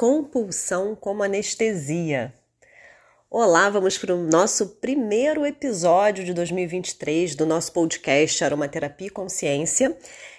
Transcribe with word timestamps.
compulsão 0.00 0.96
como 0.96 1.22
anestesia. 1.22 2.32
Olá, 3.28 3.68
vamos 3.68 3.98
para 3.98 4.14
o 4.14 4.26
nosso 4.26 4.66
primeiro 4.80 5.44
episódio 5.44 6.24
de 6.24 6.32
2023 6.32 7.34
do 7.34 7.44
nosso 7.44 7.70
podcast 7.74 8.42
Aromaterapia 8.42 9.08
e 9.08 9.10
Consciência. 9.10 9.94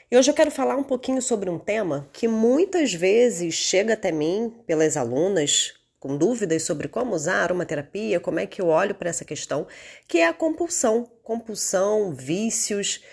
E 0.09 0.17
hoje 0.17 0.31
eu 0.31 0.33
quero 0.33 0.49
falar 0.49 0.77
um 0.77 0.83
pouquinho 0.83 1.21
sobre 1.21 1.47
um 1.47 1.59
tema 1.59 2.09
que 2.11 2.27
muitas 2.27 2.91
vezes 2.91 3.53
chega 3.53 3.93
até 3.93 4.11
mim 4.11 4.51
pelas 4.65 4.97
alunas 4.97 5.75
com 5.99 6.17
dúvidas 6.17 6.63
sobre 6.63 6.87
como 6.87 7.13
usar 7.13 7.43
aromaterapia, 7.43 8.19
como 8.19 8.39
é 8.39 8.47
que 8.47 8.63
eu 8.63 8.65
olho 8.65 8.95
para 8.95 9.11
essa 9.11 9.23
questão, 9.23 9.67
que 10.07 10.17
é 10.17 10.25
a 10.25 10.33
compulsão, 10.33 11.07
compulsão, 11.21 12.11
vícios. 12.11 13.03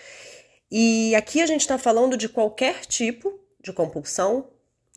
E 0.71 1.13
aqui 1.13 1.43
a 1.43 1.45
gente 1.45 1.61
está 1.61 1.77
falando 1.77 2.17
de 2.17 2.27
qualquer 2.27 2.87
tipo 2.87 3.39
de 3.61 3.71
compulsão, 3.71 4.47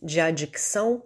de 0.03 0.19
adicção, 0.19 1.03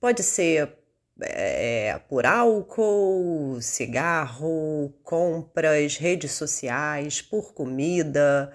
Pode 0.00 0.22
ser 0.22 0.72
é, 1.20 2.00
por 2.08 2.24
álcool, 2.24 3.60
cigarro, 3.60 4.92
compras, 5.02 5.96
redes 5.96 6.32
sociais, 6.32 7.20
por 7.20 7.52
comida, 7.52 8.52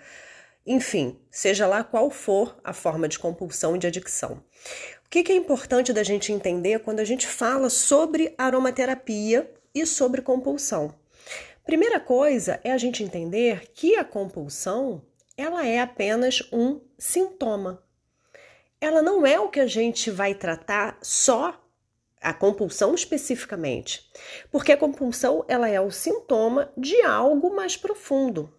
enfim, 0.66 1.20
seja 1.30 1.68
lá 1.68 1.84
qual 1.84 2.10
for 2.10 2.58
a 2.64 2.74
forma 2.74 3.08
de 3.08 3.20
compulsão 3.20 3.76
e 3.76 3.80
de 3.80 3.86
adicção. 3.86 4.44
O 5.06 5.10
que 5.10 5.32
é 5.32 5.36
importante 5.36 5.94
da 5.94 6.02
gente 6.02 6.34
entender 6.34 6.80
quando 6.80 7.00
a 7.00 7.04
gente 7.04 7.28
fala 7.28 7.70
sobre 7.70 8.34
aromaterapia 8.36 9.50
e 9.76 9.86
sobre 9.86 10.24
compulsão? 10.24 10.96
Primeira 11.64 12.00
coisa 12.00 12.60
é 12.64 12.72
a 12.72 12.78
gente 12.78 13.04
entender 13.04 13.70
que 13.74 13.96
a 13.96 14.04
compulsão 14.04 15.04
ela 15.38 15.66
é 15.68 15.80
apenas 15.80 16.42
um 16.52 16.82
sintoma 16.98 17.85
ela 18.80 19.02
não 19.02 19.26
é 19.26 19.40
o 19.40 19.50
que 19.50 19.60
a 19.60 19.68
gente 19.68 20.12
vai 20.12 20.34
tratar 20.34 20.98
só 21.02 21.62
a 22.22 22.34
compulsão 22.34 22.96
especificamente, 22.96 24.10
porque 24.52 24.72
a 24.72 24.78
compulsão 24.78 25.46
ela 25.48 25.70
é 25.70 25.80
o 25.80 25.92
sintoma 25.92 26.72
de 26.76 27.02
algo 27.02 27.56
mais 27.56 27.78
profundo. 27.78 28.52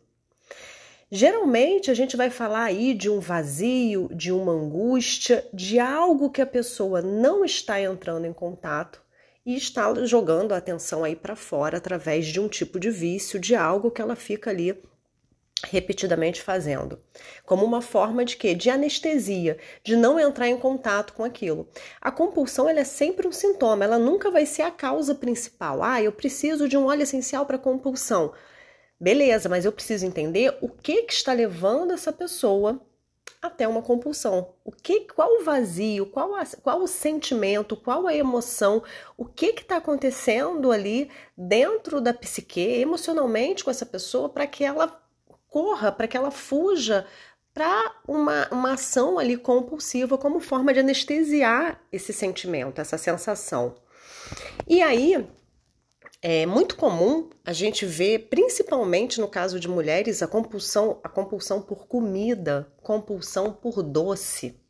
Geralmente 1.11 1.91
a 1.91 1.95
gente 1.95 2.17
vai 2.17 2.31
falar 2.31 2.65
aí 2.65 2.93
de 2.93 3.09
um 3.09 3.21
vazio, 3.21 4.09
de 4.13 4.33
uma 4.33 4.53
angústia, 4.53 5.47
de 5.53 5.79
algo 5.79 6.31
que 6.31 6.43
a 6.43 6.47
pessoa 6.47 7.01
não 7.01 7.45
está 7.45 7.81
entrando 7.81 8.27
em 8.27 8.33
contato 8.33 9.01
e 9.45 9.55
está 9.57 9.95
jogando 10.05 10.53
a 10.53 10.57
atenção 10.57 11.05
aí 11.05 11.15
para 11.15 11.37
fora 11.37 11.79
através 11.79 12.27
de 12.27 12.41
um 12.41 12.49
tipo 12.49 12.81
de 12.81 12.91
vício, 12.91 13.39
de 13.39 13.55
algo 13.55 13.91
que 13.91 14.03
ela 14.03 14.17
fica 14.17 14.51
ali 14.51 14.83
repetidamente 15.65 16.43
fazendo, 16.43 16.99
como 17.45 17.65
uma 17.65 17.81
forma 17.81 18.25
de 18.25 18.37
quê? 18.37 18.55
De 18.55 18.69
anestesia, 18.69 19.59
de 19.83 19.97
não 19.97 20.21
entrar 20.21 20.49
em 20.49 20.57
contato 20.57 21.13
com 21.13 21.25
aquilo. 21.25 21.69
A 22.01 22.11
compulsão 22.11 22.69
ela 22.69 22.81
é 22.81 22.85
sempre 22.85 23.27
um 23.27 23.33
sintoma, 23.33 23.85
ela 23.85 23.99
nunca 23.99 24.31
vai 24.31 24.47
ser 24.47 24.63
a 24.63 24.71
causa 24.71 25.15
principal. 25.15 25.83
Ah, 25.83 26.03
eu 26.03 26.13
preciso 26.13 26.69
de 26.69 26.77
um 26.77 26.87
óleo 26.87 27.03
essencial 27.03 27.47
para 27.47 27.59
compulsão. 27.59 28.33
Beleza, 28.99 29.49
mas 29.49 29.65
eu 29.65 29.73
preciso 29.73 30.07
entender 30.07 30.57
o 30.61 30.69
que 30.69 31.03
que 31.03 31.13
está 31.13 31.33
levando 31.33 31.93
essa 31.93 32.13
pessoa 32.13 32.81
até 33.43 33.67
uma 33.69 33.83
compulsão. 33.83 34.55
O 34.65 34.73
que, 34.73 35.01
qual 35.03 35.41
o 35.41 35.45
vazio, 35.45 36.07
qual, 36.07 36.35
a, 36.35 36.45
qual 36.63 36.83
o 36.83 36.89
sentimento, 36.89 37.77
qual 37.77 38.07
a 38.07 38.15
emoção, 38.15 38.83
o 39.17 39.25
que 39.25 39.47
está 39.47 39.77
acontecendo 39.77 40.73
ali 40.73 41.11
dentro 41.37 42.01
da 42.01 42.15
psique, 42.15 42.61
emocionalmente 42.61 43.65
com 43.65 43.71
essa 43.71 43.87
pessoa, 43.87 44.29
para 44.29 44.47
que 44.47 44.65
ela 44.65 45.06
corra, 45.57 45.91
para 45.91 46.07
que 46.07 46.15
ela 46.15 46.31
fuja 46.31 47.07
para 47.55 47.97
uma, 48.07 48.47
uma 48.51 48.73
ação 48.75 49.19
ali 49.19 49.39
compulsiva 49.39 50.19
como 50.19 50.39
forma 50.39 50.71
de 50.75 50.81
anestesiar 50.81 51.81
esse 51.91 52.13
sentimento, 52.13 52.79
essa 52.79 52.99
sensação. 52.99 53.75
E 54.69 54.83
aí 54.83 55.27
é 56.21 56.45
muito 56.45 56.77
comum 56.77 57.31
a 57.43 57.55
gente 57.55 57.87
ver, 57.87 58.29
principalmente 58.29 59.19
no 59.19 59.29
caso 59.29 59.59
de 59.59 59.67
mulheres, 59.67 60.23
a 60.23 60.27
compulsão, 60.27 61.01
a 61.03 61.09
compulsão 61.09 61.63
por 61.63 61.87
comida, 61.87 62.71
compulsão 62.83 63.51
por 63.51 63.83
doce. 63.83 64.61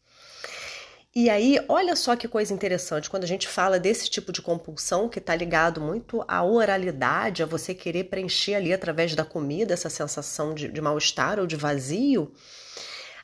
E 1.18 1.30
aí, 1.30 1.58
olha 1.66 1.96
só 1.96 2.14
que 2.14 2.28
coisa 2.28 2.52
interessante, 2.52 3.08
quando 3.08 3.24
a 3.24 3.26
gente 3.26 3.48
fala 3.48 3.80
desse 3.80 4.10
tipo 4.10 4.30
de 4.30 4.42
compulsão 4.42 5.08
que 5.08 5.18
está 5.18 5.34
ligado 5.34 5.80
muito 5.80 6.22
à 6.28 6.44
oralidade, 6.44 7.42
a 7.42 7.46
você 7.46 7.74
querer 7.74 8.04
preencher 8.04 8.52
ali 8.52 8.70
através 8.70 9.14
da 9.14 9.24
comida 9.24 9.72
essa 9.72 9.88
sensação 9.88 10.52
de, 10.52 10.68
de 10.68 10.78
mal-estar 10.78 11.40
ou 11.40 11.46
de 11.46 11.56
vazio, 11.56 12.30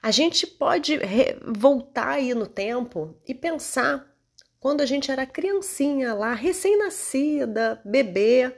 a 0.03 0.11
gente 0.11 0.47
pode 0.47 0.99
voltar 1.45 2.13
aí 2.13 2.33
no 2.33 2.47
tempo 2.47 3.15
e 3.29 3.35
pensar 3.35 4.11
quando 4.59 4.81
a 4.81 4.87
gente 4.87 5.11
era 5.11 5.27
criancinha 5.27 6.15
lá, 6.15 6.33
recém-nascida, 6.33 7.79
bebê. 7.85 8.57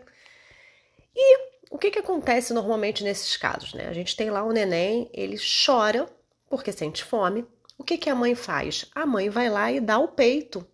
E 1.13 1.39
o 1.73 1.77
que, 1.77 1.91
que 1.91 1.99
acontece 1.99 2.55
normalmente 2.55 3.03
nesses 3.03 3.37
casos? 3.37 3.75
Né? 3.75 3.89
A 3.89 3.93
gente 3.93 4.15
tem 4.15 4.31
lá 4.31 4.45
o 4.45 4.53
neném, 4.53 5.11
ele 5.13 5.37
chora 5.67 6.07
porque 6.49 6.71
sente 6.71 7.03
fome 7.03 7.45
o 7.77 7.85
que, 7.85 7.99
que 7.99 8.09
a 8.11 8.15
mãe 8.15 8.35
faz? 8.35 8.87
A 8.95 9.05
mãe 9.05 9.29
vai 9.29 9.49
lá 9.49 9.71
e 9.71 9.81
dá 9.81 9.99
o 9.99 10.09
peito, 10.09 10.67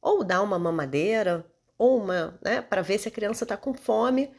ou 0.00 0.24
dá 0.24 0.42
uma 0.42 0.58
mamadeira, 0.58 1.46
ou 1.78 1.98
uma, 1.98 2.38
né, 2.42 2.60
para 2.60 2.82
ver 2.82 2.98
se 2.98 3.08
a 3.08 3.10
criança 3.10 3.44
está 3.44 3.56
com 3.56 3.72
fome 3.72 4.30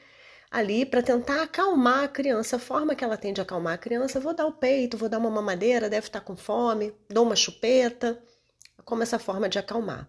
ali, 0.50 0.86
para 0.86 1.02
tentar 1.02 1.42
acalmar 1.44 2.04
a 2.04 2.08
criança. 2.08 2.58
A 2.58 2.60
forma 2.60 2.94
que 2.94 3.04
ela 3.04 3.18
tem 3.18 3.34
de 3.34 3.42
acalmar 3.42 3.74
a 3.74 3.78
criança, 3.78 4.20
vou 4.20 4.34
dar 4.34 4.46
o 4.46 4.52
peito, 4.52 4.98
vou 4.98 5.08
dar 5.08 5.18
uma 5.18 5.30
mamadeira, 5.30 5.90
deve 5.90 6.08
estar 6.08 6.20
tá 6.20 6.26
com 6.26 6.36
fome, 6.36 6.94
dou 7.10 7.26
uma 7.26 7.36
chupeta, 7.36 8.22
como 8.84 9.04
essa 9.04 9.18
forma 9.18 9.48
de 9.48 9.58
acalmar. 9.58 10.08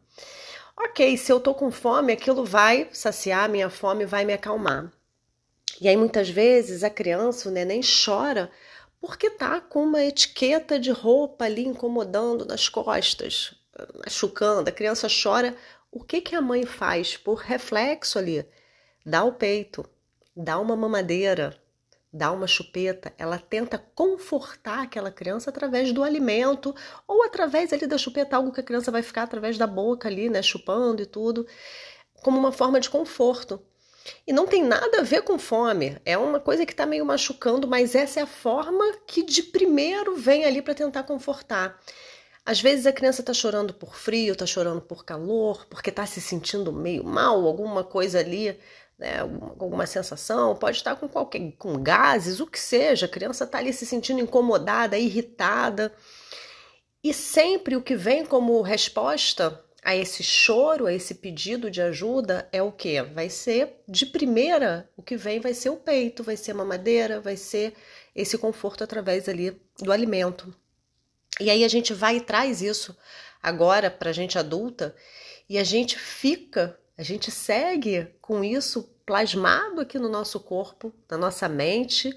Ok, 0.76 1.16
se 1.16 1.30
eu 1.30 1.38
tô 1.38 1.54
com 1.54 1.70
fome, 1.70 2.12
aquilo 2.12 2.44
vai 2.44 2.88
saciar 2.92 3.48
minha 3.48 3.70
fome, 3.70 4.04
vai 4.04 4.24
me 4.24 4.32
acalmar. 4.32 4.90
E 5.80 5.88
aí 5.88 5.96
muitas 5.96 6.28
vezes 6.28 6.82
a 6.82 6.90
criança, 6.90 7.48
o 7.48 7.52
neném 7.52 7.80
chora 7.82 8.50
porque 9.02 9.28
tá 9.28 9.60
com 9.60 9.82
uma 9.82 10.00
etiqueta 10.00 10.78
de 10.78 10.92
roupa 10.92 11.44
ali 11.44 11.66
incomodando 11.66 12.44
nas 12.44 12.68
costas, 12.68 13.52
machucando, 13.98 14.70
a 14.70 14.72
criança 14.72 15.08
chora. 15.08 15.56
O 15.90 16.04
que 16.04 16.20
que 16.20 16.36
a 16.36 16.40
mãe 16.40 16.64
faz 16.64 17.16
por 17.16 17.38
reflexo 17.38 18.16
ali? 18.16 18.46
Dá 19.04 19.24
o 19.24 19.32
peito, 19.32 19.84
dá 20.36 20.56
uma 20.60 20.76
mamadeira, 20.76 21.60
dá 22.12 22.30
uma 22.30 22.46
chupeta, 22.46 23.12
ela 23.18 23.40
tenta 23.40 23.76
confortar 23.76 24.84
aquela 24.84 25.10
criança 25.10 25.50
através 25.50 25.92
do 25.92 26.04
alimento 26.04 26.72
ou 27.04 27.24
através 27.24 27.72
ali 27.72 27.88
da 27.88 27.98
chupeta, 27.98 28.36
algo 28.36 28.52
que 28.52 28.60
a 28.60 28.64
criança 28.64 28.92
vai 28.92 29.02
ficar 29.02 29.24
através 29.24 29.58
da 29.58 29.66
boca 29.66 30.06
ali, 30.08 30.30
né, 30.30 30.40
chupando 30.42 31.02
e 31.02 31.06
tudo, 31.06 31.44
como 32.22 32.38
uma 32.38 32.52
forma 32.52 32.78
de 32.78 32.88
conforto. 32.88 33.60
E 34.26 34.32
não 34.32 34.46
tem 34.46 34.64
nada 34.64 35.00
a 35.00 35.02
ver 35.02 35.22
com 35.22 35.38
fome. 35.38 36.00
É 36.04 36.16
uma 36.16 36.40
coisa 36.40 36.66
que 36.66 36.72
está 36.72 36.86
meio 36.86 37.04
machucando, 37.04 37.66
mas 37.66 37.94
essa 37.94 38.20
é 38.20 38.22
a 38.22 38.26
forma 38.26 38.84
que 39.06 39.22
de 39.22 39.42
primeiro 39.42 40.16
vem 40.16 40.44
ali 40.44 40.62
para 40.62 40.74
tentar 40.74 41.02
confortar. 41.04 41.78
Às 42.44 42.60
vezes 42.60 42.86
a 42.86 42.92
criança 42.92 43.22
está 43.22 43.32
chorando 43.32 43.72
por 43.72 43.94
frio, 43.94 44.32
está 44.32 44.46
chorando 44.46 44.80
por 44.80 45.04
calor, 45.04 45.64
porque 45.66 45.90
está 45.90 46.04
se 46.04 46.20
sentindo 46.20 46.72
meio 46.72 47.04
mal, 47.04 47.46
alguma 47.46 47.84
coisa 47.84 48.18
ali, 48.18 48.58
né, 48.98 49.20
alguma 49.20 49.86
sensação, 49.86 50.56
pode 50.56 50.78
estar 50.78 50.96
com 50.96 51.08
qualquer 51.08 51.52
com 51.56 51.80
gases, 51.80 52.40
o 52.40 52.46
que 52.46 52.58
seja. 52.58 53.06
A 53.06 53.08
criança 53.08 53.44
está 53.44 53.58
ali 53.58 53.72
se 53.72 53.86
sentindo 53.86 54.20
incomodada, 54.20 54.98
irritada. 54.98 55.92
E 57.02 57.14
sempre 57.14 57.76
o 57.76 57.82
que 57.82 57.96
vem 57.96 58.24
como 58.24 58.60
resposta 58.60 59.60
a 59.82 59.96
esse 59.96 60.22
choro, 60.22 60.86
a 60.86 60.92
esse 60.92 61.14
pedido 61.16 61.68
de 61.68 61.82
ajuda 61.82 62.48
é 62.52 62.62
o 62.62 62.70
que? 62.70 63.02
Vai 63.02 63.28
ser 63.28 63.82
de 63.88 64.06
primeira, 64.06 64.88
o 64.96 65.02
que 65.02 65.16
vem 65.16 65.40
vai 65.40 65.52
ser 65.52 65.70
o 65.70 65.76
peito, 65.76 66.22
vai 66.22 66.36
ser 66.36 66.52
a 66.52 66.54
mamadeira, 66.54 67.20
vai 67.20 67.36
ser 67.36 67.74
esse 68.14 68.38
conforto 68.38 68.84
através 68.84 69.28
ali 69.28 69.60
do 69.80 69.90
alimento. 69.90 70.54
E 71.40 71.50
aí 71.50 71.64
a 71.64 71.68
gente 71.68 71.92
vai 71.92 72.18
e 72.18 72.20
traz 72.20 72.62
isso 72.62 72.96
agora 73.42 73.90
para 73.90 74.10
a 74.10 74.12
gente 74.12 74.38
adulta 74.38 74.94
e 75.48 75.58
a 75.58 75.64
gente 75.64 75.98
fica, 75.98 76.78
a 76.96 77.02
gente 77.02 77.30
segue 77.32 78.06
com 78.20 78.44
isso 78.44 78.88
plasmado 79.04 79.80
aqui 79.80 79.98
no 79.98 80.08
nosso 80.08 80.38
corpo, 80.38 80.94
na 81.10 81.18
nossa 81.18 81.48
mente 81.48 82.16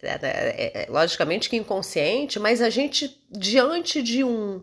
é, 0.00 0.18
é, 0.22 0.82
é, 0.82 0.86
logicamente 0.88 1.48
que 1.48 1.56
inconsciente, 1.56 2.38
mas 2.38 2.60
a 2.60 2.70
gente, 2.70 3.20
diante 3.30 4.02
de 4.02 4.22
um 4.22 4.62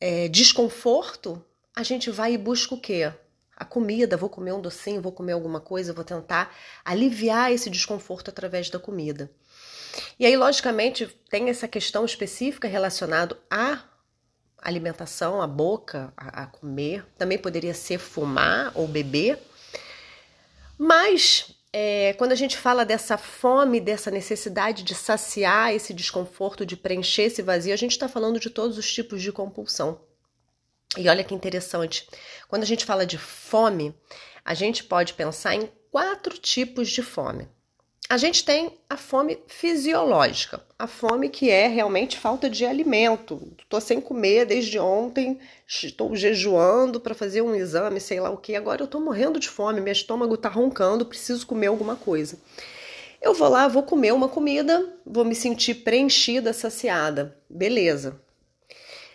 é, 0.00 0.28
desconforto, 0.28 1.44
a 1.76 1.82
gente 1.82 2.10
vai 2.10 2.34
e 2.34 2.38
busca 2.38 2.74
o 2.74 2.80
quê? 2.80 3.12
A 3.56 3.64
comida, 3.64 4.16
vou 4.16 4.30
comer 4.30 4.52
um 4.52 4.60
docinho, 4.60 5.02
vou 5.02 5.12
comer 5.12 5.32
alguma 5.32 5.60
coisa, 5.60 5.92
vou 5.92 6.04
tentar 6.04 6.56
aliviar 6.84 7.52
esse 7.52 7.68
desconforto 7.68 8.30
através 8.30 8.70
da 8.70 8.78
comida. 8.78 9.30
E 10.18 10.24
aí, 10.24 10.36
logicamente, 10.36 11.06
tem 11.28 11.50
essa 11.50 11.68
questão 11.68 12.04
específica 12.04 12.66
relacionada 12.66 13.38
à 13.50 13.82
alimentação, 14.56 15.42
à 15.42 15.46
boca, 15.46 16.12
a, 16.16 16.44
a 16.44 16.46
comer. 16.46 17.04
Também 17.18 17.38
poderia 17.38 17.74
ser 17.74 17.98
fumar 17.98 18.72
ou 18.74 18.88
beber. 18.88 19.38
Mas 20.78 21.54
é, 21.72 22.14
quando 22.14 22.32
a 22.32 22.36
gente 22.36 22.56
fala 22.56 22.84
dessa 22.84 23.16
fome, 23.16 23.80
dessa 23.80 24.10
necessidade 24.10 24.82
de 24.82 24.94
saciar 24.94 25.72
esse 25.72 25.94
desconforto, 25.94 26.66
de 26.66 26.76
preencher 26.76 27.22
esse 27.22 27.42
vazio, 27.42 27.72
a 27.72 27.76
gente 27.76 27.92
está 27.92 28.08
falando 28.08 28.40
de 28.40 28.50
todos 28.50 28.76
os 28.76 28.92
tipos 28.92 29.22
de 29.22 29.30
compulsão. 29.30 30.00
E 30.96 31.08
olha 31.08 31.22
que 31.22 31.34
interessante, 31.34 32.08
quando 32.48 32.64
a 32.64 32.66
gente 32.66 32.84
fala 32.84 33.06
de 33.06 33.16
fome, 33.16 33.94
a 34.44 34.54
gente 34.54 34.82
pode 34.82 35.14
pensar 35.14 35.54
em 35.54 35.70
quatro 35.90 36.36
tipos 36.36 36.88
de 36.88 37.02
fome. 37.02 37.48
A 38.10 38.16
gente 38.16 38.44
tem 38.44 38.72
a 38.88 38.96
fome 38.96 39.38
fisiológica, 39.46 40.60
a 40.76 40.88
fome 40.88 41.28
que 41.28 41.48
é 41.48 41.68
realmente 41.68 42.18
falta 42.18 42.50
de 42.50 42.66
alimento. 42.66 43.40
Estou 43.56 43.80
sem 43.80 44.00
comer 44.00 44.46
desde 44.46 44.80
ontem, 44.80 45.38
estou 45.64 46.16
jejuando 46.16 46.98
para 46.98 47.14
fazer 47.14 47.40
um 47.40 47.54
exame, 47.54 48.00
sei 48.00 48.18
lá 48.18 48.28
o 48.28 48.36
que. 48.36 48.56
Agora 48.56 48.82
eu 48.82 48.86
estou 48.86 49.00
morrendo 49.00 49.38
de 49.38 49.48
fome, 49.48 49.80
meu 49.80 49.92
estômago 49.92 50.34
está 50.34 50.48
roncando, 50.48 51.06
preciso 51.06 51.46
comer 51.46 51.68
alguma 51.68 51.94
coisa. 51.94 52.36
Eu 53.22 53.32
vou 53.32 53.48
lá, 53.48 53.68
vou 53.68 53.84
comer 53.84 54.12
uma 54.12 54.28
comida, 54.28 54.92
vou 55.06 55.24
me 55.24 55.36
sentir 55.36 55.74
preenchida, 55.74 56.52
saciada. 56.52 57.38
Beleza. 57.48 58.20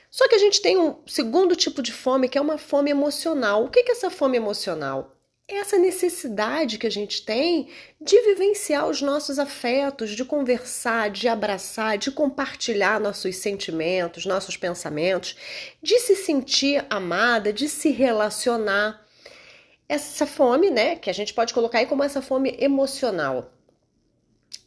Só 0.09 0.25
que 0.29 0.35
a 0.35 0.39
gente 0.39 0.61
tem 0.61 0.77
um 0.77 0.95
segundo 1.05 1.53
tipo 1.53 1.81
de 1.81 1.91
fome, 1.91 2.29
que 2.29 2.37
é 2.37 2.41
uma 2.41 2.57
fome 2.57 2.91
emocional. 2.91 3.65
O 3.65 3.69
que 3.69 3.79
é 3.79 3.91
essa 3.91 4.09
fome 4.09 4.37
emocional? 4.37 5.14
Essa 5.47 5.77
necessidade 5.77 6.79
que 6.79 6.87
a 6.87 6.91
gente 6.91 7.23
tem 7.23 7.69
de 8.01 8.19
vivenciar 8.21 8.87
os 8.87 9.01
nossos 9.01 9.37
afetos, 9.37 10.11
de 10.11 10.25
conversar, 10.25 11.11
de 11.11 11.27
abraçar, 11.27 11.99
de 11.99 12.11
compartilhar 12.11 12.99
nossos 12.99 13.35
sentimentos, 13.35 14.25
nossos 14.25 14.57
pensamentos, 14.57 15.35
de 15.83 15.99
se 15.99 16.15
sentir 16.15 16.83
amada, 16.89 17.53
de 17.53 17.69
se 17.69 17.91
relacionar. 17.91 19.05
Essa 19.87 20.25
fome, 20.25 20.71
né, 20.71 20.95
que 20.95 21.11
a 21.11 21.13
gente 21.13 21.31
pode 21.31 21.53
colocar 21.53 21.77
aí 21.77 21.85
como 21.85 22.03
essa 22.03 22.23
fome 22.23 22.55
emocional. 22.59 23.53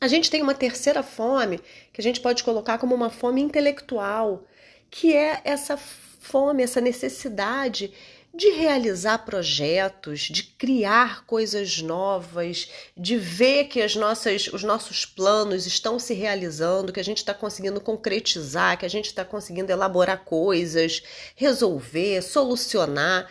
A 0.01 0.07
gente 0.07 0.31
tem 0.31 0.41
uma 0.43 0.55
terceira 0.55 1.03
fome 1.03 1.59
que 1.93 2.01
a 2.01 2.05
gente 2.05 2.21
pode 2.21 2.45
colocar 2.45 2.79
como 2.79 2.95
uma 2.95 3.11
fome 3.11 3.41
intelectual, 3.41 4.45
que 4.89 5.13
é 5.13 5.41
essa 5.43 5.77
fome, 5.77 6.63
essa 6.63 6.81
necessidade 6.81 7.93
de 8.33 8.51
realizar 8.51 9.25
projetos, 9.25 10.21
de 10.21 10.43
criar 10.43 11.25
coisas 11.25 11.81
novas, 11.81 12.69
de 12.97 13.17
ver 13.17 13.65
que 13.65 13.81
as 13.81 13.97
nossas, 13.97 14.49
os 14.49 14.63
nossos 14.63 15.07
planos 15.07 15.67
estão 15.67 15.99
se 15.99 16.15
realizando, 16.15 16.93
que 16.93 17.01
a 17.01 17.05
gente 17.05 17.19
está 17.19 17.33
conseguindo 17.33 17.81
concretizar, 17.81 18.79
que 18.79 18.87
a 18.87 18.91
gente 18.91 19.07
está 19.07 19.25
conseguindo 19.25 19.73
elaborar 19.73 20.25
coisas, 20.25 21.03
resolver, 21.35 22.23
solucionar. 22.23 23.31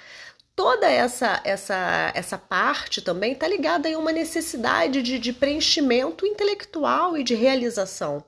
Toda 0.56 0.90
essa 0.90 1.40
essa 1.44 2.12
essa 2.16 2.38
parte 2.38 3.00
também 3.00 3.34
está 3.34 3.48
ligada 3.48 3.88
a 3.88 3.98
uma 3.98 4.12
necessidade 4.12 5.04
de, 5.04 5.20
de 5.20 5.32
preenchimento 5.32 6.26
intelectual 6.26 7.16
e 7.16 7.24
de 7.24 7.36
realização. 7.36 8.26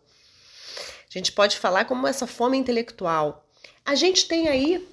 A 1.10 1.18
gente 1.18 1.32
pode 1.32 1.58
falar 1.58 1.86
como 1.86 2.06
essa 2.06 2.28
fome 2.28 2.56
intelectual. 2.56 3.44
A 3.84 3.96
gente 3.96 4.28
tem 4.28 4.48
aí 4.48 4.88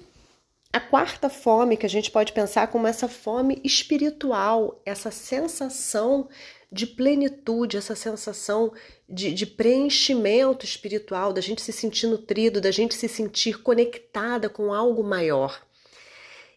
a 0.77 0.79
quarta 0.79 1.27
fome 1.27 1.75
que 1.75 1.85
a 1.85 1.89
gente 1.89 2.11
pode 2.11 2.31
pensar 2.31 2.67
como 2.67 2.85
essa 2.85 3.07
fome 3.07 3.59
espiritual, 3.63 4.79
essa 4.85 5.09
sensação 5.09 6.29
de 6.71 6.85
plenitude, 6.85 7.77
essa 7.77 7.95
sensação 7.95 8.71
de, 9.09 9.33
de, 9.33 9.45
preenchimento 9.45 10.65
espiritual, 10.65 11.33
da 11.33 11.41
gente 11.41 11.61
se 11.61 11.73
sentir 11.73 12.05
nutrido, 12.07 12.61
da 12.61 12.69
gente 12.69 12.93
se 12.93 13.07
sentir 13.07 13.61
conectada 13.63 14.49
com 14.49 14.71
algo 14.73 15.03
maior. 15.03 15.59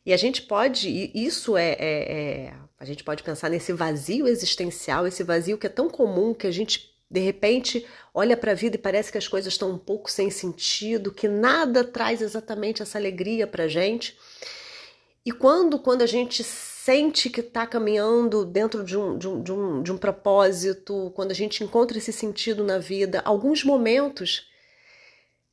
E 0.05 0.13
a 0.13 0.17
gente 0.17 0.43
pode, 0.43 1.11
isso 1.15 1.57
é, 1.57 1.71
é, 1.79 2.13
é 2.13 2.55
a 2.79 2.85
gente 2.85 3.03
pode 3.03 3.23
pensar 3.23 3.49
nesse 3.49 3.73
vazio 3.73 4.27
existencial, 4.27 5.07
esse 5.07 5.23
vazio 5.23 5.57
que 5.57 5.67
é 5.67 5.71
tão 5.71 5.89
comum 5.89 6.35
que 6.35 6.47
a 6.47 6.51
gente 6.51 6.90
de 7.11 7.19
repente, 7.19 7.85
olha 8.15 8.37
para 8.37 8.53
a 8.53 8.55
vida 8.55 8.77
e 8.77 8.79
parece 8.79 9.11
que 9.11 9.19
as 9.19 9.27
coisas 9.27 9.53
estão 9.53 9.71
um 9.71 9.79
pouco 9.79 10.09
sem 10.09 10.31
sentido, 10.31 11.11
que 11.11 11.27
nada 11.27 11.83
traz 11.83 12.23
exatamente 12.23 12.83
essa 12.83 12.99
alegria 12.99 13.49
para 13.49 13.67
gente. 13.67 14.17
E 15.27 15.33
quando, 15.33 15.81
quando 15.81 16.03
a 16.03 16.07
gente 16.07 16.45
sente 16.45 17.29
que 17.29 17.41
está 17.41 17.67
caminhando 17.67 18.45
dentro 18.45 18.85
de 18.85 18.97
um, 18.97 19.19
de, 19.19 19.27
um, 19.27 19.43
de, 19.43 19.53
um, 19.53 19.83
de 19.83 19.93
um 19.93 19.99
propósito, 19.99 21.13
quando 21.17 21.33
a 21.33 21.35
gente 21.35 21.65
encontra 21.65 21.99
esse 21.99 22.13
sentido 22.13 22.63
na 22.63 22.79
vida, 22.79 23.21
alguns 23.25 23.65
momentos 23.65 24.49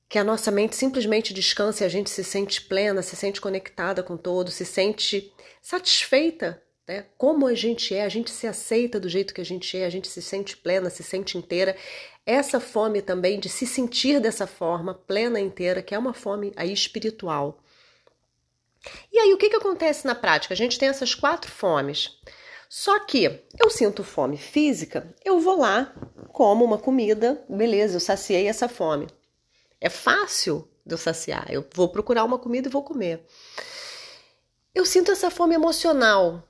que 0.08 0.20
a 0.20 0.24
nossa 0.24 0.52
mente 0.52 0.76
simplesmente 0.76 1.34
descansa 1.34 1.84
e 1.84 1.88
a 1.88 1.90
gente 1.90 2.10
se 2.10 2.24
sente 2.24 2.62
plena, 2.62 3.02
se 3.02 3.16
sente 3.16 3.42
conectada 3.42 4.04
com 4.04 4.16
todo, 4.16 4.52
se 4.52 4.64
sente 4.64 5.34
satisfeita 5.62 6.62
né? 6.88 7.06
Como 7.18 7.46
a 7.46 7.54
gente 7.54 7.94
é, 7.94 8.04
a 8.04 8.10
gente 8.10 8.32
se 8.32 8.48
aceita 8.48 9.00
do 9.00 9.10
jeito 9.10 9.34
que 9.34 9.42
a 9.42 9.46
gente 9.46 9.78
é, 9.78 9.86
a 9.86 9.90
gente 9.90 10.08
se 10.08 10.22
sente 10.22 10.56
plena, 10.56 10.90
se 10.90 11.04
sente 11.04 11.38
inteira. 11.38 11.76
Essa 12.26 12.60
fome 12.60 13.02
também 13.02 13.40
de 13.40 13.50
se 13.50 13.66
sentir 13.66 14.20
dessa 14.20 14.48
forma, 14.48 14.94
plena 14.94 15.40
inteira, 15.40 15.82
que 15.82 15.94
é 15.94 16.00
uma 16.00 16.14
fome 16.14 16.54
aí 16.56 16.72
espiritual. 16.72 17.60
E 19.12 19.20
aí, 19.20 19.34
o 19.34 19.38
que, 19.38 19.50
que 19.50 19.56
acontece 19.56 20.06
na 20.06 20.16
prática? 20.16 20.54
A 20.54 20.58
gente 20.58 20.80
tem 20.80 20.88
essas 20.88 21.14
quatro 21.14 21.52
fomes. 21.52 22.18
Só 22.70 23.00
que 23.00 23.42
eu 23.58 23.70
sinto 23.70 24.04
fome 24.04 24.38
física, 24.38 25.14
eu 25.24 25.40
vou 25.40 25.58
lá, 25.58 25.94
como 26.34 26.66
uma 26.66 26.78
comida, 26.78 27.42
beleza, 27.48 27.96
eu 27.96 28.00
saciei 28.02 28.48
essa 28.48 28.68
fome. 28.68 29.08
É 29.80 29.90
fácil 29.90 30.68
de 30.86 30.94
eu 30.94 30.98
saciar, 30.98 31.48
eu 31.50 31.66
vou 31.74 31.88
procurar 31.88 32.26
uma 32.26 32.38
comida 32.38 32.68
e 32.68 32.72
vou 32.72 32.84
comer. 32.84 33.26
Eu 34.76 34.86
sinto 34.86 35.12
essa 35.12 35.32
fome 35.32 35.56
emocional, 35.56 36.44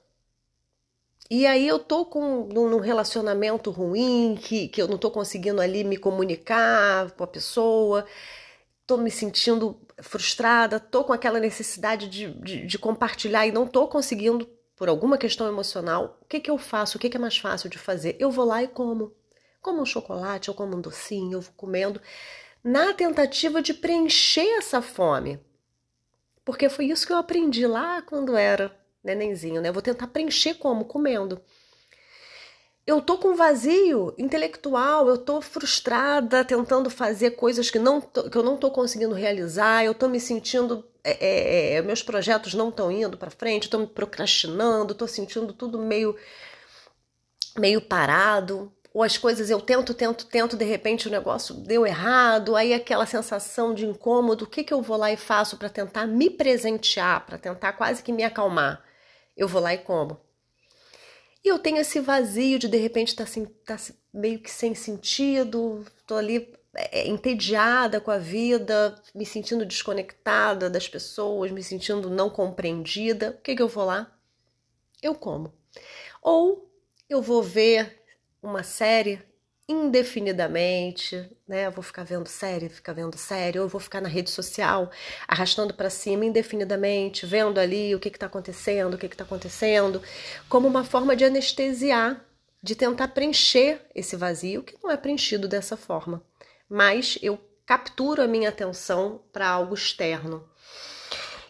e 1.29 1.45
aí 1.45 1.67
eu 1.67 1.79
tô 1.79 2.05
com 2.05 2.47
num 2.47 2.79
relacionamento 2.79 3.69
ruim, 3.71 4.37
que, 4.39 4.67
que 4.67 4.81
eu 4.81 4.87
não 4.87 4.97
tô 4.97 5.11
conseguindo 5.11 5.61
ali 5.61 5.83
me 5.83 5.97
comunicar 5.97 7.11
com 7.11 7.23
a 7.23 7.27
pessoa, 7.27 8.05
tô 8.85 8.97
me 8.97 9.11
sentindo 9.11 9.79
frustrada, 10.01 10.79
tô 10.79 11.03
com 11.03 11.13
aquela 11.13 11.39
necessidade 11.39 12.07
de, 12.07 12.31
de, 12.41 12.65
de 12.65 12.79
compartilhar 12.79 13.45
e 13.45 13.51
não 13.51 13.67
tô 13.67 13.87
conseguindo 13.87 14.47
por 14.75 14.87
alguma 14.87 15.17
questão 15.17 15.47
emocional. 15.47 16.17
O 16.21 16.25
que 16.25 16.39
que 16.39 16.51
eu 16.51 16.57
faço? 16.57 16.97
O 16.97 16.99
que 16.99 17.09
que 17.09 17.17
é 17.17 17.19
mais 17.19 17.37
fácil 17.37 17.69
de 17.69 17.77
fazer? 17.77 18.15
Eu 18.19 18.31
vou 18.31 18.45
lá 18.45 18.63
e 18.63 18.67
como. 18.67 19.13
Como 19.61 19.81
um 19.81 19.85
chocolate, 19.85 20.47
eu 20.47 20.53
como 20.53 20.77
um 20.77 20.81
docinho, 20.81 21.33
eu 21.33 21.41
vou 21.41 21.51
comendo, 21.57 21.99
na 22.63 22.93
tentativa 22.93 23.61
de 23.61 23.73
preencher 23.73 24.47
essa 24.57 24.81
fome. 24.81 25.39
Porque 26.45 26.69
foi 26.69 26.85
isso 26.85 27.05
que 27.05 27.11
eu 27.11 27.17
aprendi 27.17 27.67
lá 27.67 28.01
quando 28.01 28.37
era 28.37 28.73
nenenzinho, 29.03 29.61
né? 29.61 29.69
Eu 29.69 29.73
vou 29.73 29.81
tentar 29.81 30.07
preencher 30.07 30.55
como? 30.55 30.85
Comendo. 30.85 31.41
Eu 32.85 33.01
tô 33.01 33.17
com 33.17 33.35
vazio 33.35 34.13
intelectual, 34.17 35.09
eu 35.09 35.17
tô 35.17 35.41
frustrada 35.41 36.45
tentando 36.45 36.89
fazer 36.89 37.31
coisas 37.31 37.69
que, 37.69 37.77
não 37.77 37.99
tô, 37.99 38.29
que 38.29 38.37
eu 38.37 38.43
não 38.43 38.55
tô 38.55 38.71
conseguindo 38.71 39.13
realizar, 39.13 39.83
eu 39.83 39.93
tô 39.93 40.07
me 40.07 40.19
sentindo. 40.19 40.85
É, 41.03 41.73
é, 41.73 41.73
é 41.75 41.81
meus 41.81 42.01
projetos 42.01 42.53
não 42.53 42.69
estão 42.69 42.91
indo 42.91 43.17
para 43.17 43.29
frente, 43.29 43.63
estou 43.63 43.81
me 43.81 43.87
procrastinando, 43.87 44.95
tô 44.95 45.05
sentindo 45.05 45.51
tudo 45.53 45.79
meio, 45.79 46.15
meio 47.57 47.81
parado 47.81 48.71
ou 48.97 49.03
as 49.03 49.15
coisas 49.15 49.51
eu 49.51 49.61
tento, 49.61 49.93
tento, 49.93 50.25
tento, 50.25 50.57
de 50.57 50.65
repente 50.65 51.07
o 51.07 51.11
negócio 51.11 51.53
deu 51.53 51.85
errado, 51.85 52.55
aí 52.55 52.73
aquela 52.73 53.05
sensação 53.05 53.71
de 53.71 53.85
incômodo, 53.85 54.45
o 54.45 54.47
que, 54.47 54.63
que 54.63 54.73
eu 54.73 54.81
vou 54.81 54.97
lá 54.97 55.11
e 55.11 55.15
faço 55.15 55.55
para 55.55 55.69
tentar 55.69 56.07
me 56.07 56.31
presentear, 56.31 57.23
para 57.23 57.37
tentar 57.37 57.73
quase 57.73 58.01
que 58.01 58.11
me 58.11 58.23
acalmar? 58.23 58.83
Eu 59.37 59.47
vou 59.47 59.61
lá 59.61 59.73
e 59.73 59.77
como. 59.77 60.19
E 61.43 61.47
eu 61.47 61.59
tenho 61.59 61.77
esse 61.77 61.99
vazio 61.99 62.59
de 62.59 62.67
de 62.67 62.77
repente 62.77 63.09
estar 63.09 63.23
tá 63.23 63.29
assim, 63.29 63.45
tá 63.65 63.77
meio 64.13 64.39
que 64.39 64.51
sem 64.51 64.75
sentido, 64.75 65.85
tô 66.05 66.15
ali 66.15 66.53
é, 66.73 67.07
entediada 67.07 68.01
com 68.01 68.11
a 68.11 68.17
vida, 68.17 69.01
me 69.15 69.25
sentindo 69.25 69.65
desconectada 69.65 70.69
das 70.69 70.89
pessoas, 70.89 71.51
me 71.51 71.63
sentindo 71.63 72.09
não 72.09 72.29
compreendida. 72.29 73.31
O 73.31 73.41
que, 73.41 73.55
que 73.55 73.61
eu 73.61 73.67
vou 73.67 73.85
lá? 73.85 74.11
Eu 75.01 75.15
como. 75.15 75.53
Ou 76.21 76.69
eu 77.09 77.21
vou 77.21 77.41
ver 77.41 78.03
uma 78.41 78.63
série 78.63 79.21
indefinidamente, 79.69 81.29
né? 81.47 81.65
Eu 81.65 81.71
vou 81.71 81.83
ficar 81.83 82.03
vendo 82.03 82.27
série, 82.27 82.69
ficar 82.69 82.93
vendo 82.93 83.17
série, 83.17 83.59
ou 83.59 83.65
eu 83.65 83.69
vou 83.69 83.81
ficar 83.81 83.99
na 83.99 84.07
rede 84.07 84.29
social 84.29 84.89
arrastando 85.27 85.73
para 85.73 85.89
cima 85.89 86.25
indefinidamente, 86.25 87.25
vendo 87.25 87.59
ali 87.59 87.93
o 87.93 87.99
que 87.99 88.07
está 88.07 88.27
acontecendo, 88.27 88.93
o 88.93 88.97
que 88.97 89.07
está 89.07 89.23
acontecendo, 89.25 90.01
como 90.47 90.67
uma 90.67 90.85
forma 90.85 91.15
de 91.15 91.25
anestesiar, 91.25 92.23
de 92.63 92.75
tentar 92.75 93.09
preencher 93.09 93.81
esse 93.93 94.15
vazio 94.15 94.63
que 94.63 94.77
não 94.81 94.89
é 94.89 94.97
preenchido 94.97 95.47
dessa 95.47 95.75
forma. 95.75 96.23
Mas 96.69 97.17
eu 97.21 97.37
capturo 97.65 98.21
a 98.21 98.27
minha 98.27 98.49
atenção 98.49 99.21
para 99.33 99.49
algo 99.49 99.75
externo. 99.75 100.47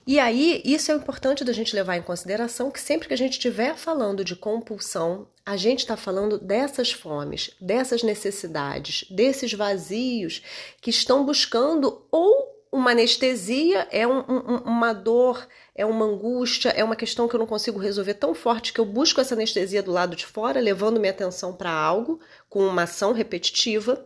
E 0.07 0.21
aí, 0.21 0.61
isso 0.63 0.89
é 0.89 0.95
importante 0.95 1.43
da 1.43 1.51
gente 1.51 1.75
levar 1.75 1.97
em 1.97 2.01
consideração 2.01 2.71
que 2.71 2.79
sempre 2.79 3.09
que 3.09 3.13
a 3.13 3.17
gente 3.17 3.33
estiver 3.33 3.75
falando 3.75 4.23
de 4.23 4.37
compulsão, 4.37 5.27
a 5.45 5.57
gente 5.57 5.79
está 5.79 5.97
falando 5.97 6.37
dessas 6.37 6.93
fomes, 6.93 7.51
dessas 7.59 8.03
necessidades, 8.03 9.03
desses 9.11 9.51
vazios 9.51 10.41
que 10.79 10.89
estão 10.89 11.25
buscando 11.25 12.07
ou 12.09 12.55
uma 12.71 12.91
anestesia, 12.91 13.85
é 13.91 14.07
um, 14.07 14.19
um, 14.19 14.57
uma 14.59 14.93
dor, 14.93 15.45
é 15.75 15.85
uma 15.85 16.05
angústia, 16.05 16.69
é 16.69 16.85
uma 16.85 16.95
questão 16.95 17.27
que 17.27 17.35
eu 17.35 17.39
não 17.39 17.45
consigo 17.45 17.77
resolver 17.77 18.13
tão 18.13 18.33
forte 18.33 18.71
que 18.71 18.79
eu 18.79 18.85
busco 18.85 19.19
essa 19.19 19.35
anestesia 19.35 19.83
do 19.83 19.91
lado 19.91 20.15
de 20.15 20.25
fora, 20.25 20.61
levando 20.61 21.01
minha 21.01 21.11
atenção 21.11 21.53
para 21.53 21.69
algo 21.69 22.17
com 22.47 22.65
uma 22.65 22.83
ação 22.83 23.11
repetitiva, 23.11 24.05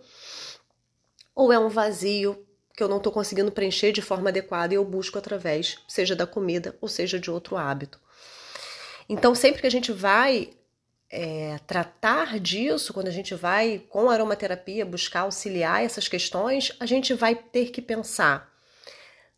ou 1.35 1.53
é 1.53 1.59
um 1.59 1.69
vazio 1.69 2.43
que 2.75 2.81
eu 2.81 2.87
não 2.87 2.97
estou 2.97 3.11
conseguindo 3.11 3.51
preencher 3.51 3.91
de 3.91 4.01
forma 4.01 4.29
adequada 4.29 4.73
e 4.73 4.77
eu 4.77 4.85
busco 4.85 5.17
através, 5.17 5.77
seja 5.87 6.15
da 6.15 6.25
comida 6.25 6.75
ou 6.81 6.87
seja 6.87 7.19
de 7.19 7.29
outro 7.29 7.57
hábito. 7.57 7.99
Então, 9.07 9.35
sempre 9.35 9.61
que 9.61 9.67
a 9.67 9.71
gente 9.71 9.91
vai 9.91 10.51
é, 11.09 11.59
tratar 11.67 12.39
disso, 12.39 12.93
quando 12.93 13.07
a 13.07 13.11
gente 13.11 13.35
vai 13.35 13.83
com 13.89 14.09
aromaterapia 14.09 14.85
buscar 14.85 15.21
auxiliar 15.21 15.83
essas 15.83 16.07
questões, 16.07 16.71
a 16.79 16.85
gente 16.85 17.13
vai 17.13 17.35
ter 17.35 17.71
que 17.71 17.81
pensar 17.81 18.49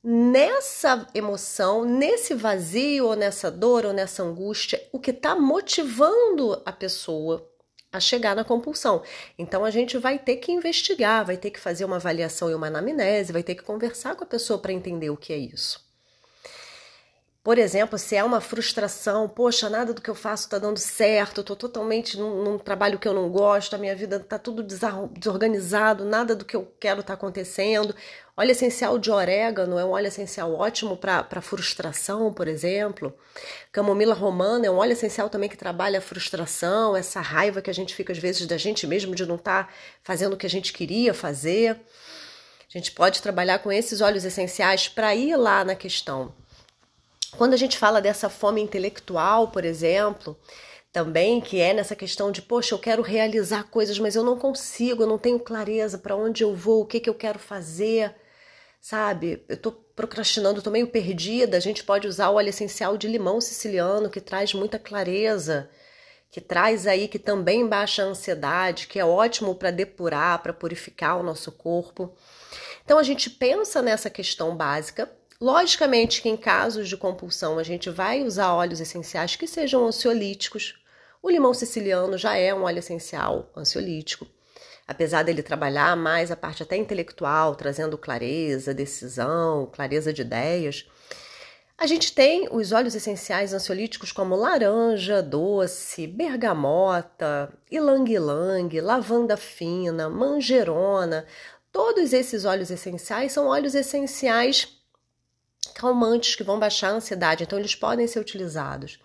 nessa 0.04 1.08
emoção, 1.16 1.86
nesse 1.86 2.34
vazio, 2.34 3.08
ou 3.08 3.16
nessa 3.16 3.50
dor, 3.50 3.86
ou 3.86 3.94
nessa 3.94 4.22
angústia, 4.22 4.86
o 4.92 5.00
que 5.00 5.12
está 5.12 5.34
motivando 5.34 6.62
a 6.66 6.72
pessoa 6.72 7.50
a 7.93 8.00
chegar 8.00 8.35
na 8.35 8.43
compulsão. 8.43 9.03
Então 9.38 9.63
a 9.63 9.69
gente 9.71 9.97
vai 9.97 10.17
ter 10.17 10.38
que 10.38 10.51
investigar, 10.51 11.25
vai 11.25 11.38
ter 11.38 11.51
que 11.51 11.59
fazer 11.59 11.85
uma 11.85 11.97
avaliação 11.97 12.50
e 12.50 12.55
uma 12.55 12.67
anamnese, 12.67 13.31
vai 13.31 13.43
ter 13.43 13.55
que 13.55 13.63
conversar 13.63 14.15
com 14.15 14.23
a 14.23 14.27
pessoa 14.27 14.59
para 14.59 14.73
entender 14.73 15.12
o 15.12 15.17
que 15.17 15.31
é 15.31 15.38
isso. 15.38 15.83
Por 17.43 17.57
exemplo, 17.57 18.00
se 18.00 18.15
é 18.15 18.23
uma 18.23 18.39
frustração, 18.39 19.27
poxa, 19.27 19.69
nada 19.69 19.93
do 19.93 20.01
que 20.01 20.09
eu 20.09 20.15
faço 20.15 20.43
está 20.43 20.57
dando 20.57 20.79
certo, 20.79 21.41
estou 21.41 21.57
totalmente 21.57 22.17
num, 22.17 22.41
num, 22.41 22.57
trabalho 22.57 22.97
que 22.97 23.05
eu 23.05 23.13
não 23.13 23.29
gosto, 23.29 23.75
a 23.75 23.77
minha 23.77 23.93
vida 23.93 24.15
está 24.15 24.39
tudo 24.39 24.63
desorganizado, 24.63 26.05
nada 26.05 26.38
do 26.38 26.45
que 26.45 26.55
eu 26.55 26.73
quero 26.79 27.01
está 27.01 27.15
acontecendo. 27.15 27.93
Óleo 28.38 28.51
essencial 28.51 28.97
de 28.97 29.12
orégano 29.12 29.77
é 29.77 29.83
um 29.83 29.89
óleo 29.89 30.07
essencial 30.07 30.53
ótimo 30.53 30.95
para 30.95 31.41
frustração, 31.41 32.33
por 32.33 32.47
exemplo. 32.47 33.13
Camomila 33.73 34.15
romana 34.15 34.65
é 34.65 34.71
um 34.71 34.77
óleo 34.77 34.93
essencial 34.93 35.29
também 35.29 35.50
que 35.50 35.57
trabalha 35.57 36.00
a 36.00 36.01
frustração, 36.01 36.95
essa 36.95 37.19
raiva 37.19 37.62
que 37.62 37.69
a 37.69 37.73
gente 37.73 37.93
fica 37.93 38.13
às 38.13 38.19
vezes 38.19 38.47
da 38.47 38.57
gente 38.57 38.88
mesmo 38.88 39.13
de 39.13 39.25
não 39.25 39.35
estar 39.35 39.67
tá 39.67 39.73
fazendo 40.01 40.33
o 40.33 40.38
que 40.38 40.45
a 40.45 40.50
gente 40.50 40.71
queria 40.71 41.13
fazer. 41.13 41.71
A 42.73 42.77
gente 42.77 42.93
pode 42.93 43.21
trabalhar 43.21 43.59
com 43.59 43.69
esses 43.69 44.00
óleos 44.00 44.23
essenciais 44.23 44.88
para 44.88 45.13
ir 45.13 45.35
lá 45.35 45.65
na 45.65 45.75
questão 45.75 46.33
quando 47.38 47.54
a 47.54 47.58
gente 47.58 47.78
fala 47.78 48.02
dessa 48.02 48.30
fome 48.30 48.62
intelectual, 48.62 49.50
por 49.50 49.66
exemplo, 49.66 50.38
também 50.92 51.42
que 51.42 51.60
é 51.60 51.74
nessa 51.74 51.96
questão 51.96 52.32
de, 52.32 52.42
poxa, 52.42 52.75
eu 52.75 52.80
quero 52.80 53.02
realizar 53.02 53.63
coisas, 53.63 53.98
mas 53.98 54.16
eu 54.16 54.24
não 54.24 54.38
consigo, 54.38 55.04
eu 55.04 55.08
não 55.08 55.18
tenho 55.18 55.40
clareza 55.40 55.98
para 55.98 56.16
onde 56.16 56.44
eu 56.44 56.56
vou, 56.56 56.82
o 56.82 56.86
que, 56.86 57.00
que 57.00 57.10
eu 57.10 57.16
quero 57.16 57.40
fazer, 57.40 58.16
sabe? 58.80 59.44
Eu 59.50 59.58
tô 59.58 59.72
procrastinando, 59.72 60.62
tô 60.62 60.70
meio 60.70 60.88
perdida. 60.88 61.58
A 61.58 61.60
gente 61.60 61.84
pode 61.84 62.08
usar 62.08 62.30
o 62.30 62.36
óleo 62.36 62.50
essencial 62.50 62.98
de 62.98 63.08
limão 63.08 63.42
siciliano, 63.42 64.10
que 64.10 64.22
traz 64.22 64.54
muita 64.54 64.78
clareza, 64.78 65.70
que 66.30 66.42
traz 66.42 66.86
aí 66.86 67.08
que 67.08 67.20
também 67.20 67.68
baixa 67.68 68.04
a 68.04 68.08
ansiedade, 68.08 68.88
que 68.88 69.00
é 69.00 69.06
ótimo 69.06 69.56
para 69.56 69.72
depurar, 69.72 70.42
para 70.44 70.54
purificar 70.54 71.20
o 71.20 71.24
nosso 71.24 71.52
corpo. 71.52 72.13
Então 72.84 73.00
a 73.00 73.04
gente 73.04 73.30
pensa 73.30 73.82
nessa 73.82 74.10
questão 74.10 74.56
básica 74.56 75.10
Logicamente 75.43 76.21
que 76.21 76.29
em 76.29 76.38
casos 76.38 76.88
de 76.88 76.95
compulsão 76.95 77.59
a 77.59 77.63
gente 77.63 77.89
vai 77.89 78.23
usar 78.23 78.53
óleos 78.53 78.79
essenciais 78.79 79.35
que 79.35 79.45
sejam 79.45 79.85
ansiolíticos. 79.85 80.81
O 81.21 81.29
limão 81.29 81.53
siciliano 81.53 82.17
já 82.17 82.38
é 82.38 82.53
um 82.53 82.63
óleo 82.63 82.79
essencial 82.79 83.51
ansiolítico. 83.53 84.25
Apesar 84.88 85.21
dele 85.21 85.43
trabalhar 85.43 85.97
mais 85.97 86.31
a 86.31 86.38
parte 86.38 86.63
até 86.63 86.77
intelectual, 86.77 87.57
trazendo 87.57 87.97
clareza, 87.97 88.73
decisão, 88.73 89.69
clareza 89.69 90.13
de 90.13 90.21
ideias, 90.21 90.85
a 91.77 91.85
gente 91.88 92.13
tem 92.13 92.47
os 92.50 92.71
óleos 92.71 92.95
essenciais 92.95 93.53
ansiolíticos 93.53 94.13
como 94.13 94.38
laranja 94.38 95.21
doce, 95.21 96.07
bergamota, 96.07 97.51
ilang-ilang, 97.69 98.79
lavanda 98.79 99.35
fina, 99.35 100.07
manjerona. 100.07 101.25
Todos 101.69 102.13
esses 102.13 102.45
óleos 102.45 102.71
essenciais 102.71 103.33
são 103.33 103.47
óleos 103.47 103.75
essenciais 103.75 104.81
calmantes 105.75 106.36
que 106.36 106.43
vão 106.43 106.60
baixar 106.60 106.89
a 106.89 106.93
ansiedade, 106.93 107.43
então 107.43 107.60
eles 107.60 107.75
podem 107.75 108.08
ser 108.08 108.20
utilizados. 108.20 109.00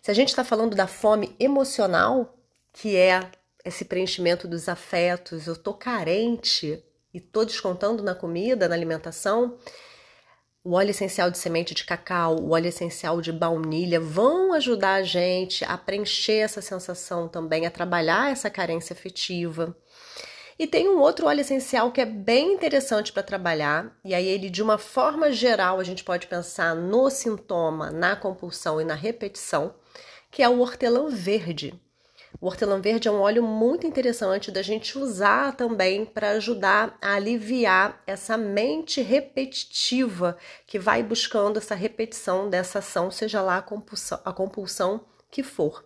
Se 0.00 0.10
a 0.10 0.14
gente 0.14 0.28
está 0.28 0.42
falando 0.42 0.74
da 0.74 0.86
fome 0.86 1.34
emocional, 1.38 2.36
que 2.72 2.96
é 2.96 3.30
esse 3.64 3.84
preenchimento 3.84 4.48
dos 4.48 4.68
afetos, 4.68 5.46
eu 5.46 5.56
tô 5.56 5.72
carente 5.72 6.82
e 7.14 7.20
tô 7.20 7.44
descontando 7.44 8.02
na 8.02 8.14
comida, 8.14 8.68
na 8.68 8.74
alimentação, 8.74 9.58
o 10.64 10.74
óleo 10.74 10.90
essencial 10.90 11.30
de 11.30 11.38
semente 11.38 11.74
de 11.74 11.84
cacau, 11.84 12.40
o 12.40 12.50
óleo 12.50 12.68
essencial 12.68 13.20
de 13.20 13.32
baunilha 13.32 13.98
vão 13.98 14.52
ajudar 14.52 14.94
a 14.94 15.02
gente 15.02 15.64
a 15.64 15.76
preencher 15.76 16.38
essa 16.38 16.62
sensação 16.62 17.28
também, 17.28 17.66
a 17.66 17.70
trabalhar 17.70 18.30
essa 18.30 18.48
carência 18.48 18.94
afetiva. 18.94 19.76
E 20.62 20.66
tem 20.68 20.88
um 20.88 21.00
outro 21.00 21.26
óleo 21.26 21.40
essencial 21.40 21.90
que 21.90 22.00
é 22.00 22.04
bem 22.06 22.52
interessante 22.52 23.12
para 23.12 23.24
trabalhar, 23.24 23.98
e 24.04 24.14
aí 24.14 24.28
ele 24.28 24.48
de 24.48 24.62
uma 24.62 24.78
forma 24.78 25.32
geral 25.32 25.80
a 25.80 25.82
gente 25.82 26.04
pode 26.04 26.28
pensar 26.28 26.72
no 26.72 27.10
sintoma, 27.10 27.90
na 27.90 28.14
compulsão 28.14 28.80
e 28.80 28.84
na 28.84 28.94
repetição, 28.94 29.74
que 30.30 30.40
é 30.40 30.48
o 30.48 30.60
hortelã 30.60 31.08
verde. 31.08 31.74
O 32.40 32.46
hortelã 32.46 32.80
verde 32.80 33.08
é 33.08 33.10
um 33.10 33.22
óleo 33.22 33.42
muito 33.42 33.88
interessante 33.88 34.52
da 34.52 34.62
gente 34.62 34.96
usar 34.96 35.56
também 35.56 36.04
para 36.04 36.30
ajudar 36.30 36.96
a 37.02 37.14
aliviar 37.14 38.00
essa 38.06 38.36
mente 38.36 39.02
repetitiva 39.02 40.38
que 40.64 40.78
vai 40.78 41.02
buscando 41.02 41.56
essa 41.56 41.74
repetição 41.74 42.48
dessa 42.48 42.78
ação, 42.78 43.10
seja 43.10 43.42
lá 43.42 43.56
a 43.56 43.62
compulsão, 43.62 44.20
a 44.24 44.32
compulsão 44.32 45.06
que 45.28 45.42
for. 45.42 45.84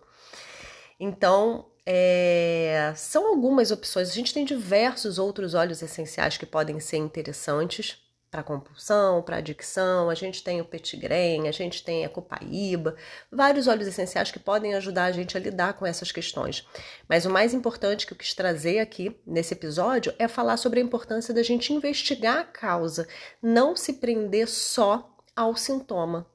Então, 0.99 1.65
é, 1.89 2.91
são 2.97 3.27
algumas 3.27 3.71
opções. 3.71 4.09
A 4.09 4.13
gente 4.13 4.33
tem 4.33 4.43
diversos 4.43 5.17
outros 5.17 5.53
óleos 5.53 5.81
essenciais 5.81 6.35
que 6.35 6.45
podem 6.45 6.81
ser 6.81 6.97
interessantes 6.97 8.03
para 8.29 8.43
compulsão, 8.43 9.23
para 9.23 9.37
adicção. 9.37 10.09
A 10.09 10.13
gente 10.13 10.43
tem 10.43 10.59
o 10.59 10.65
petigrém, 10.65 11.47
a 11.47 11.51
gente 11.53 11.85
tem 11.85 12.03
a 12.03 12.09
copaíba, 12.09 12.97
vários 13.31 13.67
óleos 13.67 13.87
essenciais 13.87 14.29
que 14.29 14.37
podem 14.37 14.75
ajudar 14.75 15.05
a 15.05 15.11
gente 15.13 15.37
a 15.37 15.39
lidar 15.39 15.75
com 15.75 15.85
essas 15.85 16.11
questões. 16.11 16.67
Mas 17.07 17.25
o 17.25 17.29
mais 17.29 17.53
importante 17.53 18.05
que 18.05 18.11
eu 18.11 18.17
quis 18.17 18.33
trazer 18.33 18.79
aqui 18.79 19.17
nesse 19.25 19.53
episódio 19.53 20.13
é 20.19 20.27
falar 20.27 20.57
sobre 20.57 20.81
a 20.81 20.83
importância 20.83 21.33
da 21.33 21.41
gente 21.41 21.71
investigar 21.71 22.39
a 22.39 22.43
causa, 22.43 23.07
não 23.41 23.77
se 23.77 23.93
prender 23.93 24.49
só 24.49 25.09
ao 25.33 25.55
sintoma 25.55 26.27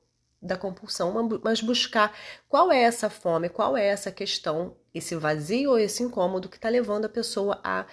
da 0.42 0.56
compulsão, 0.56 1.14
mas 1.42 1.60
buscar 1.60 2.12
qual 2.48 2.72
é 2.72 2.82
essa 2.82 3.08
fome, 3.08 3.48
qual 3.48 3.76
é 3.76 3.86
essa 3.86 4.10
questão, 4.10 4.76
esse 4.92 5.14
vazio 5.14 5.70
ou 5.70 5.78
esse 5.78 6.02
incômodo 6.02 6.48
que 6.48 6.56
está 6.56 6.68
levando 6.68 7.04
a 7.04 7.08
pessoa 7.08 7.60
a 7.62 7.86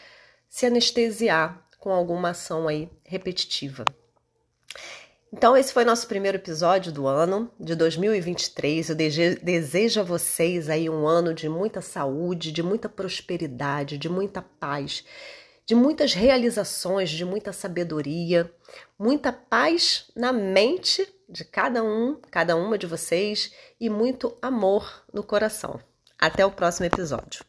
se 0.50 0.65
anestesiar 0.65 1.63
com 1.77 1.91
alguma 1.91 2.32
ação 2.32 2.68
aí 2.68 2.89
repetitiva. 3.03 3.86
Então, 5.32 5.56
esse 5.56 5.72
foi 5.72 5.86
nosso 5.86 6.08
primeiro 6.08 6.39
episódio 6.39 6.91
do 6.91 7.06
ano 7.06 7.51
de 7.60 7.75
2023. 7.75 8.89
Eu 8.89 8.96
desejo 8.96 10.00
a 10.00 10.03
vocês 10.03 10.70
aí 10.70 10.89
um 10.89 11.08
ano 11.08 11.36
de 11.36 11.48
muita 11.48 11.82
saúde, 11.82 12.51
de 12.51 12.63
muita 12.63 12.89
prosperidade, 12.89 14.00
de 14.00 14.10
muita 14.10 14.41
paz, 14.41 15.06
de 15.68 15.75
muitas 15.75 16.15
realizações, 16.15 17.12
de 17.12 17.24
muita 17.24 17.53
sabedoria, 17.53 18.51
muita 18.98 19.32
paz 19.32 20.10
na 20.15 20.34
mente 20.34 21.08
de 21.29 21.45
cada 21.45 21.83
um, 21.83 22.19
cada 22.31 22.55
uma 22.55 22.77
de 22.77 22.88
vocês 22.88 23.53
e 23.79 23.89
muito 23.89 24.38
amor 24.41 25.03
no 25.13 25.24
coração. 25.24 25.79
Até 26.17 26.45
o 26.45 26.51
próximo 26.51 26.86
episódio. 26.86 27.43